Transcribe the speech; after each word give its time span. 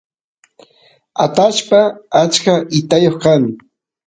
atashpa 1.25 1.79
achka 2.21 2.53
itayoq 2.79 3.15
kan 3.23 3.43